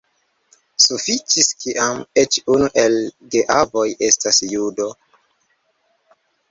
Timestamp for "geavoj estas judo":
3.37-4.91